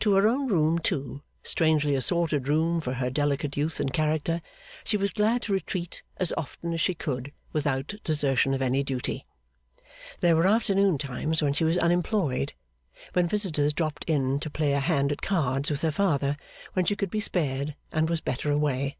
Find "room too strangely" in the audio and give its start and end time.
0.48-1.94